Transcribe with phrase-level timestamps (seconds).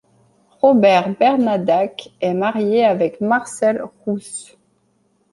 [0.63, 4.57] Robert Bernadac est marié avec Marcelle Rousse.